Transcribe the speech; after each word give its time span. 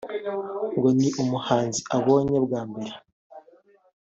ngo 0.77 0.89
ni 0.97 1.07
umuhanzi 1.21 1.81
abonye 1.97 2.37
bwa 2.45 2.61
mbere 2.69 2.93